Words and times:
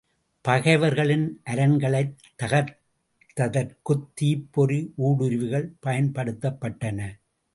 பகைவர்களின் 0.45 1.25
அரண்களைத் 1.43 2.15
தகர்த்தற்குத் 2.43 4.07
தீப் 4.13 4.47
பொறி 4.51 4.93
ஊடுருவிகள் 5.03 5.67
பயன்படுத்தப்பட்டன. 5.85 6.99